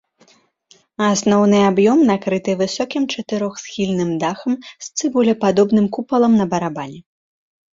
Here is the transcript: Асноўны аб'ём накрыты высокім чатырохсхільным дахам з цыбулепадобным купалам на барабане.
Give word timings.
Асноўны 1.13 1.59
аб'ём 1.71 1.99
накрыты 2.11 2.51
высокім 2.61 3.03
чатырохсхільным 3.17 4.09
дахам 4.25 4.53
з 4.87 4.91
цыбулепадобным 4.97 5.87
купалам 5.99 6.33
на 6.41 6.45
барабане. 6.57 6.99